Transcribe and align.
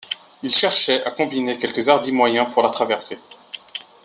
Il 0.41 0.49
cherchait 0.49 1.03
à 1.03 1.11
combiner 1.11 1.55
quelque 1.59 1.87
hardi 1.87 2.11
moyen 2.11 2.45
pour 2.45 2.63
la 2.63 2.71
traverser. 2.71 3.19